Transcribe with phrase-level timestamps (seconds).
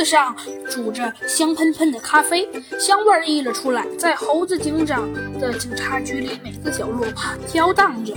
[0.00, 0.34] 子上
[0.70, 5.06] 煮着香喷喷的咖啡，香味溢了出来，在猴子警长
[5.38, 7.06] 的警察局里每个角落
[7.46, 8.14] 飘荡着。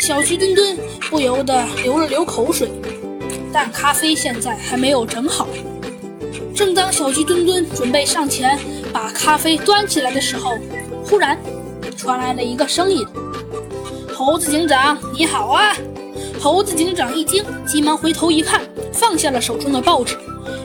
[0.00, 0.74] 小鸡墩墩
[1.10, 2.70] 不由得流了流口水，
[3.52, 5.46] 但咖啡现在还没有整好。
[6.54, 8.58] 正当小鸡墩墩准备上前
[8.94, 10.56] 把咖啡端起来的时候，
[11.04, 11.38] 忽然
[11.98, 13.06] 传来了一个声音
[14.16, 15.76] ：“猴子警长，你好啊！”
[16.40, 18.62] 猴子警长一惊，急忙回头一看，
[18.96, 20.16] 放下了手中的报纸。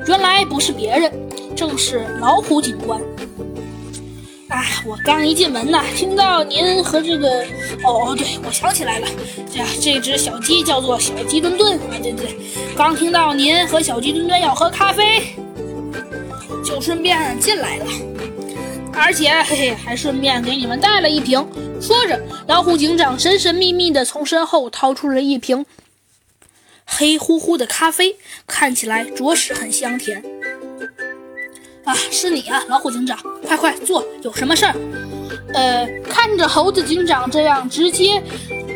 [0.07, 1.11] 原来不是别人，
[1.55, 2.99] 正是老虎警官。
[4.47, 7.43] 啊，我刚一进门呢，听到您和这个……
[7.85, 9.07] 哦，对，我想起来了，
[9.53, 11.77] 这这只小鸡叫做小鸡墩墩。
[11.77, 12.35] 啊，对对，
[12.75, 15.35] 刚听到您和小鸡墩墩要喝咖啡，
[16.65, 17.85] 就顺便进来了，
[18.91, 21.45] 而且嘿嘿，还顺便给你们带了一瓶。
[21.79, 25.65] 说着，老虎警长神神秘秘地从身后掏出了一瓶
[26.85, 30.23] 黑乎乎的咖啡，看起来着实很香甜。
[31.83, 34.75] 啊，是你啊，老虎警长，快快坐，有什么事儿？
[35.53, 38.21] 呃，看着猴子警长这样直接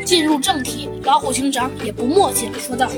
[0.04, 2.90] 进入正题，老虎警长也不墨迹了，说道：“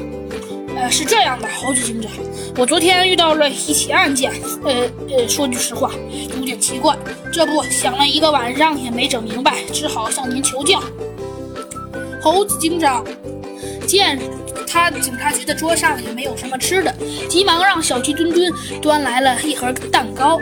[0.77, 2.09] 呃，是这样的，猴子警长，
[2.55, 4.31] 我昨天遇到了一起案件，
[4.63, 5.91] 呃呃，说句实话，
[6.37, 6.97] 有点奇怪，
[7.33, 10.81] 这不想了一个晚上也没整明白，只好向您求教。”
[12.23, 13.05] 猴子警长
[13.85, 14.17] 见。
[14.67, 16.93] 他警察局的桌上也没有什么吃的，
[17.29, 18.51] 急忙让小鸡墩墩
[18.81, 20.39] 端来了一盒蛋糕，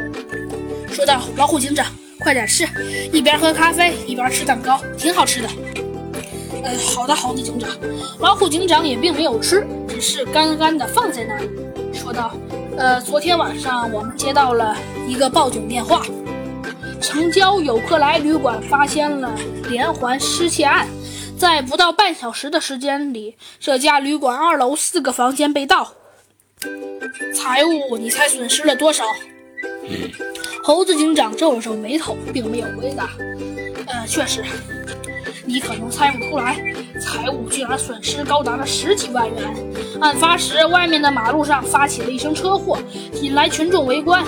[0.92, 1.86] 说道：“老虎警长，
[2.20, 2.67] 快点吃，
[3.14, 5.48] 一边喝咖啡一边吃蛋糕，挺好吃的。”
[6.64, 7.70] 呃，好的，猴子警长。
[8.20, 11.50] 老虎警长也并没有吃，只是干干的放在那里，
[11.94, 12.34] 说道
[12.76, 14.76] ：“呃，昨天晚上我们接到了
[15.08, 16.04] 一个报警电话，
[17.00, 19.32] 城郊有客来旅馆发现了
[19.70, 20.88] 连环失窃案。”
[21.38, 25.94] 在不到半小时的时间里，这家旅馆二楼四个房间被盗，
[27.33, 29.03] 财物你猜损失了多少？
[30.64, 33.09] 猴子警长皱了皱眉头，并没有回答。
[33.88, 34.44] 呃，确实，
[35.45, 36.60] 你可能猜不出来，
[37.00, 39.56] 财物居然损失高达了十几万元。
[40.02, 42.78] 案发时，外面的马路上发起了一声车祸，
[43.22, 44.26] 引来群众围观。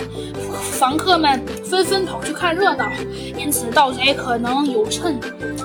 [0.79, 2.89] 房客们纷纷跑去看热闹，
[3.37, 5.19] 因此盗贼可能有趁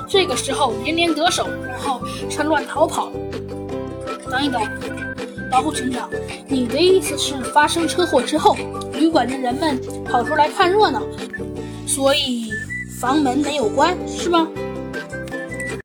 [0.09, 3.11] 这个时候连连得手，然后趁乱逃跑。
[4.31, 4.61] 等一等，
[5.51, 6.09] 老虎警长，
[6.49, 8.57] 你的意思是发生车祸之后，
[8.95, 11.03] 旅馆的人们跑出来看热闹，
[11.87, 12.51] 所以
[12.99, 14.49] 房门没有关，是吗？